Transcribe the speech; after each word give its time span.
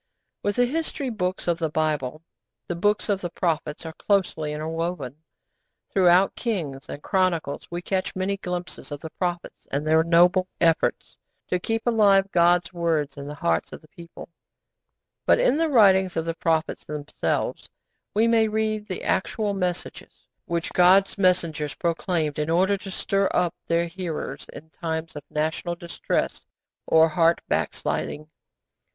With 0.41 0.55
the 0.55 0.65
History 0.65 1.11
Books 1.11 1.47
of 1.47 1.59
the 1.59 1.69
Bible, 1.69 2.23
the 2.67 2.75
Books 2.75 3.07
of 3.07 3.21
the 3.21 3.29
Prophets 3.29 3.85
are 3.85 3.93
closely 3.93 4.51
interwoven. 4.51 5.21
Throughout 5.93 6.33
Kings 6.33 6.89
and 6.89 7.03
Chronicles 7.03 7.67
we 7.69 7.83
catch 7.83 8.15
many 8.15 8.37
glimpses 8.37 8.91
of 8.91 8.99
the 8.99 9.11
prophets 9.11 9.67
and 9.71 9.81
of 9.81 9.85
their 9.85 10.03
noble 10.03 10.47
efforts 10.59 11.17
to 11.49 11.59
keep 11.59 11.85
alive 11.85 12.31
God's 12.31 12.73
words 12.73 13.15
in 13.15 13.27
the 13.27 13.35
hearts 13.35 13.73
of 13.73 13.79
the 13.81 13.87
people; 13.89 14.29
but 15.27 15.37
in 15.39 15.55
the 15.57 15.69
writings 15.69 16.17
of 16.17 16.25
the 16.25 16.33
prophets 16.33 16.83
themselves 16.83 17.69
we 18.15 18.27
may 18.27 18.47
read 18.47 18.87
the 18.87 19.03
actual 19.03 19.53
messages 19.53 20.25
which 20.45 20.73
God's 20.73 21.15
messengers 21.19 21.75
proclaimed 21.75 22.39
in 22.39 22.49
order 22.49 22.75
to 22.75 22.89
stir 22.89 23.29
up 23.35 23.53
their 23.67 23.85
hearers 23.85 24.47
in 24.51 24.71
times 24.71 25.15
of 25.15 25.21
national 25.29 25.75
distress 25.75 26.41
or 26.87 27.07
heart 27.09 27.39
backsliding. 27.47 28.31